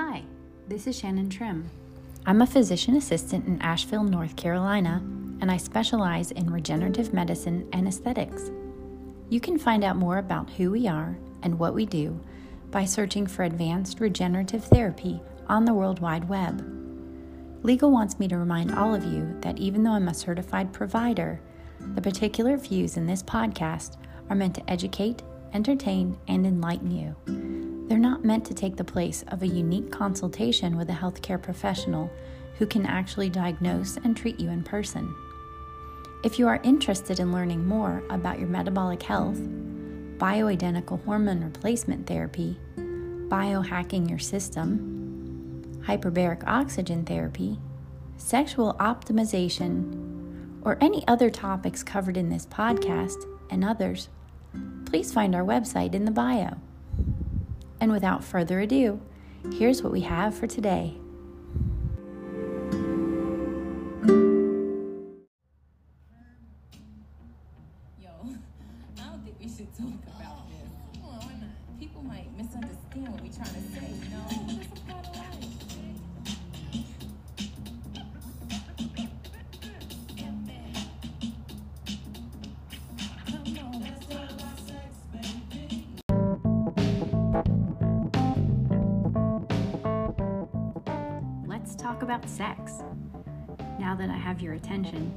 [0.00, 0.22] Hi,
[0.68, 1.68] this is Shannon Trim.
[2.24, 5.02] I'm a physician assistant in Asheville, North Carolina,
[5.40, 8.52] and I specialize in regenerative medicine and aesthetics.
[9.28, 12.20] You can find out more about who we are and what we do
[12.70, 16.64] by searching for advanced regenerative therapy on the World Wide Web.
[17.64, 21.40] Legal wants me to remind all of you that even though I'm a certified provider,
[21.80, 23.96] the particular views in this podcast
[24.30, 27.67] are meant to educate, entertain, and enlighten you.
[27.88, 32.10] They're not meant to take the place of a unique consultation with a healthcare professional
[32.58, 35.14] who can actually diagnose and treat you in person.
[36.22, 39.38] If you are interested in learning more about your metabolic health,
[40.18, 47.58] bioidentical hormone replacement therapy, biohacking your system, hyperbaric oxygen therapy,
[48.18, 54.08] sexual optimization, or any other topics covered in this podcast and others,
[54.84, 56.58] please find our website in the bio.
[57.80, 59.00] And without further ado,
[59.52, 60.94] here's what we have for today.
[68.00, 68.08] Yo,
[68.96, 70.68] I don't think we should talk about this.
[71.78, 74.28] People might misunderstand what we're trying to say, you know?
[92.08, 92.72] About sex.
[93.78, 95.14] Now that I have your attention,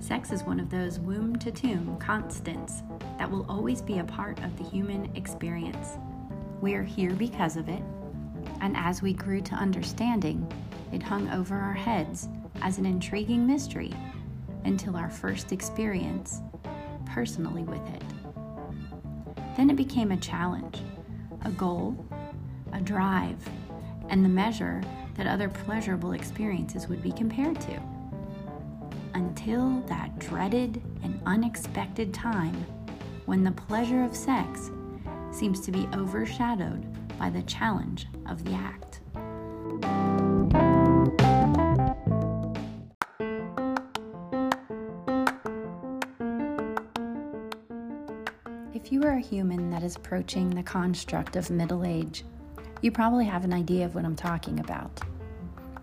[0.00, 2.82] sex is one of those womb to tomb constants
[3.16, 5.96] that will always be a part of the human experience.
[6.60, 7.82] We are here because of it,
[8.60, 10.46] and as we grew to understanding,
[10.92, 12.28] it hung over our heads
[12.60, 13.94] as an intriguing mystery
[14.66, 16.42] until our first experience
[17.06, 18.02] personally with it.
[19.56, 20.82] Then it became a challenge,
[21.46, 21.96] a goal,
[22.74, 23.38] a drive,
[24.10, 24.82] and the measure
[25.14, 27.80] that other pleasurable experiences would be compared to.
[29.14, 32.54] Until that dreaded and unexpected time
[33.26, 34.70] when the pleasure of sex
[35.30, 36.84] seems to be overshadowed
[37.18, 39.00] by the challenge of the act.
[48.74, 52.24] If you are a human that is approaching the construct of middle age,
[52.84, 55.00] you probably have an idea of what I'm talking about.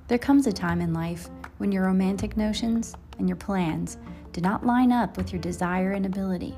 [0.07, 3.97] There comes a time in life when your romantic notions and your plans
[4.33, 6.53] do not line up with your desire and ability.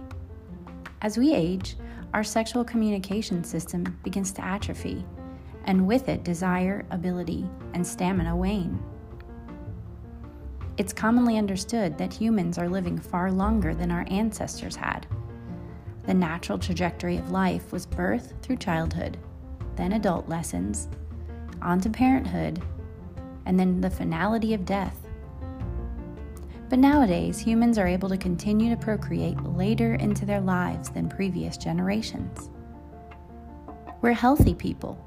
[1.01, 1.77] As we age,
[2.13, 5.05] our sexual communication system begins to atrophy,
[5.63, 8.83] and with it, desire, ability, and stamina wane.
[10.75, 15.07] It's commonly understood that humans are living far longer than our ancestors had.
[16.05, 19.17] The natural trajectory of life was birth through childhood,
[19.75, 20.87] then adult lessons,
[21.61, 22.61] on to parenthood,
[23.45, 24.97] and then the finality of death.
[26.69, 31.57] But nowadays, humans are able to continue to procreate later into their lives than previous
[31.57, 32.49] generations.
[34.01, 34.97] We're healthy people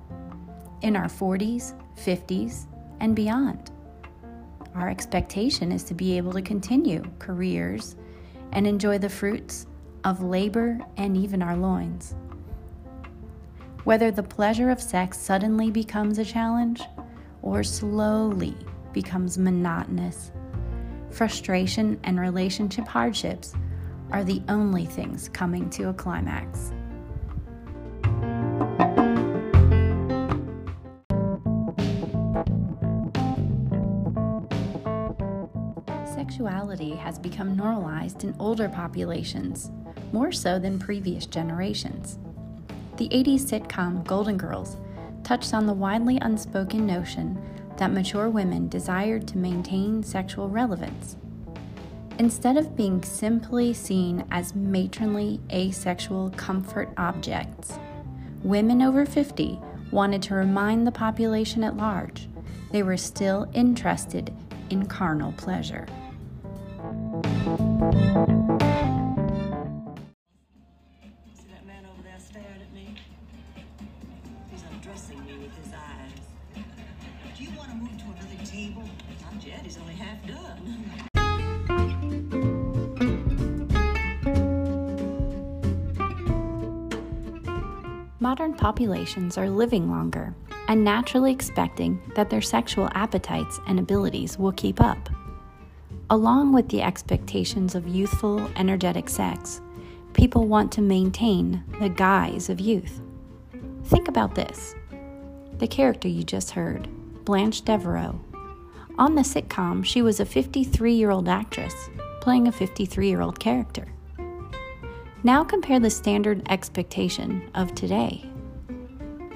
[0.83, 2.67] in our 40s, 50s,
[3.01, 3.71] and beyond.
[4.75, 7.97] Our expectation is to be able to continue careers
[8.53, 9.67] and enjoy the fruits
[10.05, 12.15] of labor and even our loins.
[13.87, 16.83] Whether the pleasure of sex suddenly becomes a challenge
[17.41, 18.57] or slowly
[18.93, 20.33] becomes monotonous,
[21.09, 23.55] frustration and relationship hardships
[24.11, 26.73] are the only things coming to a climax.
[36.13, 39.71] Sexuality has become normalized in older populations,
[40.11, 42.19] more so than previous generations.
[42.97, 44.79] The 80s sitcom Golden Girls
[45.23, 47.39] touched on the widely unspoken notion
[47.77, 51.17] that mature women desired to maintain sexual relevance.
[52.19, 57.79] Instead of being simply seen as matronly asexual comfort objects,
[58.43, 59.59] women over 50
[59.91, 62.29] wanted to remind the population at large
[62.73, 64.33] they were still interested
[64.71, 65.87] in carnal pleasure.
[88.27, 90.35] Modern populations are living longer
[90.67, 95.09] and naturally expecting that their sexual appetites and abilities will keep up.
[96.11, 99.61] Along with the expectations of youthful, energetic sex,
[100.13, 103.01] people want to maintain the guise of youth.
[103.85, 104.75] Think about this
[105.59, 106.89] the character you just heard,
[107.25, 108.21] Blanche Devereaux.
[108.99, 111.75] On the sitcom, she was a 53 year old actress
[112.21, 113.87] playing a 53 year old character.
[115.23, 118.25] Now compare the standard expectation of today.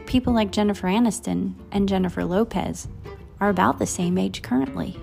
[0.06, 2.88] People like Jennifer Aniston and Jennifer Lopez
[3.40, 4.96] are about the same age currently.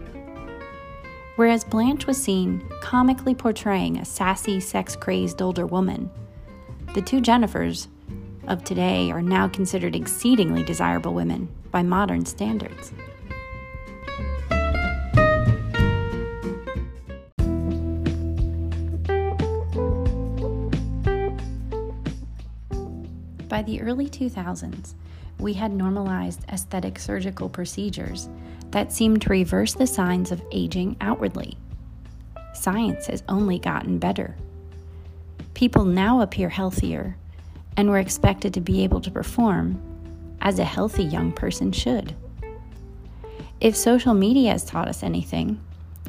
[1.36, 6.10] Whereas Blanche was seen comically portraying a sassy, sex crazed older woman,
[6.94, 7.88] the two Jennifers
[8.48, 12.92] of today are now considered exceedingly desirable women by modern standards.
[23.58, 24.94] By the early 2000s,
[25.40, 28.30] we had normalized aesthetic surgical procedures
[28.70, 31.58] that seemed to reverse the signs of aging outwardly.
[32.54, 34.36] Science has only gotten better.
[35.56, 37.18] People now appear healthier
[37.76, 39.82] and were expected to be able to perform
[40.40, 42.16] as a healthy young person should.
[43.60, 45.60] If social media has taught us anything,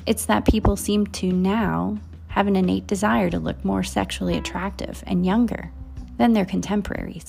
[0.04, 1.96] it's that people seem to now
[2.26, 5.72] have an innate desire to look more sexually attractive and younger
[6.18, 7.24] than their contemporaries.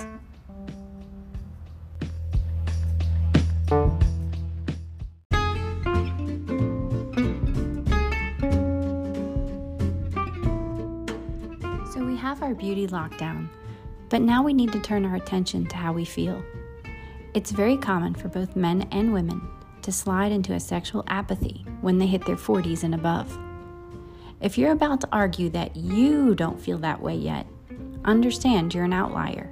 [11.94, 13.48] So we have our beauty lockdown,
[14.10, 16.44] but now we need to turn our attention to how we feel.
[17.36, 19.42] It's very common for both men and women
[19.84, 23.38] to slide into a sexual apathy when they hit their 40s and above.
[24.42, 27.46] If you're about to argue that you don't feel that way yet,
[28.06, 29.52] understand you're an outlier.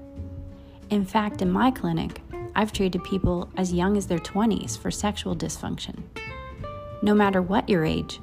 [0.90, 2.22] In fact, in my clinic,
[2.56, 6.02] I've treated people as young as their 20s for sexual dysfunction.
[7.02, 8.20] No matter what your age,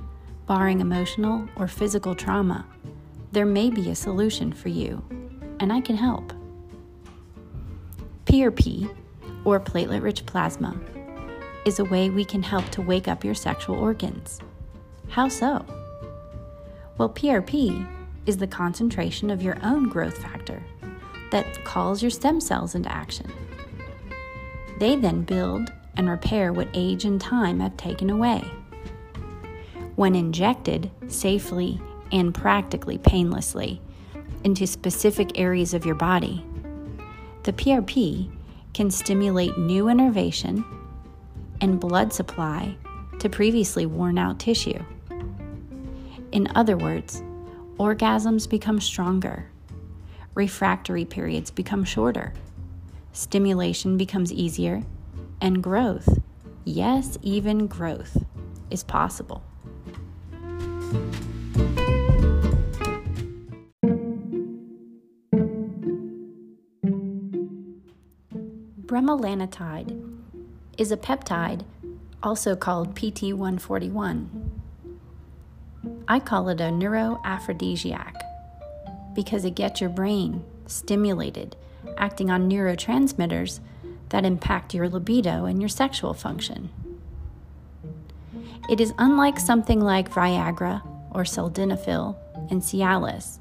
[0.47, 2.67] barring emotional or physical trauma,
[3.33, 5.05] there may be a solution for you,
[5.61, 6.33] and I can help.
[8.27, 8.93] PRP,
[9.45, 10.77] or platelet rich plasma,
[11.65, 14.41] is a way we can help to wake up your sexual organs.
[15.09, 15.65] How so?
[16.99, 17.87] Well, PRP
[18.27, 20.63] is the concentration of your own growth factor
[21.31, 23.31] that calls your stem cells into action.
[24.79, 28.43] They then build and repair what age and time have taken away.
[29.97, 31.81] When injected safely
[32.11, 33.81] and practically painlessly
[34.43, 36.45] into specific areas of your body,
[37.45, 38.31] the PRP
[38.73, 40.65] can stimulate new innervation
[41.61, 42.77] and blood supply
[43.21, 44.83] to previously worn out tissue.
[46.33, 47.23] In other words,
[47.79, 49.51] orgasms become stronger,
[50.35, 52.33] refractory periods become shorter,
[53.13, 54.83] stimulation becomes easier,
[55.41, 56.21] and growth,
[56.65, 58.25] yes, even growth,
[58.71, 59.43] is possible.
[68.87, 70.21] Bremelanotide
[70.79, 71.65] is a peptide
[72.23, 74.44] also called PT141.
[76.07, 78.15] I call it a neuroaphrodisiac
[79.15, 81.57] because it gets your brain stimulated,
[81.97, 83.61] acting on neurotransmitters
[84.11, 86.71] that impact your libido and your sexual function.
[88.69, 92.17] It is unlike something like Viagra or sildenafil
[92.51, 93.39] and Cialis.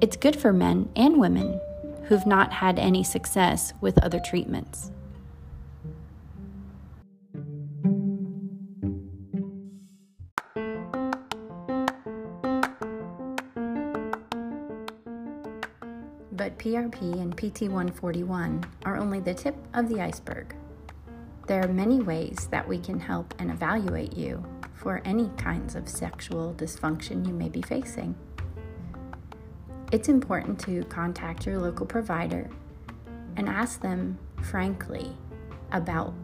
[0.00, 1.60] It's good for men and women
[2.04, 4.90] who've not had any success with other treatments.
[16.36, 20.56] But PRP and PT141 are only the tip of the iceberg.
[21.46, 25.88] There are many ways that we can help and evaluate you for any kinds of
[25.88, 28.16] sexual dysfunction you may be facing.
[29.92, 32.50] It's important to contact your local provider
[33.36, 35.16] and ask them frankly
[35.70, 36.14] about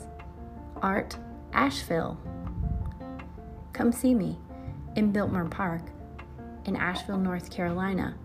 [0.82, 1.18] Art
[1.54, 2.20] Asheville.
[3.74, 4.38] Come see me
[4.96, 5.82] in Biltmore Park
[6.66, 8.16] in Asheville, North Carolina.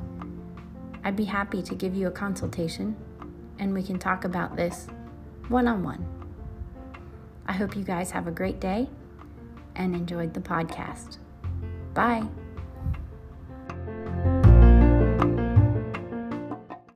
[1.04, 2.96] I'd be happy to give you a consultation
[3.58, 4.88] and we can talk about this
[5.50, 6.06] one on one.
[7.46, 8.88] I hope you guys have a great day
[9.74, 11.18] and enjoyed the podcast.
[11.92, 12.26] Bye.